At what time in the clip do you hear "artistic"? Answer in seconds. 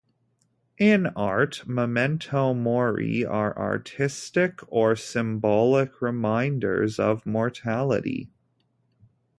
3.55-4.59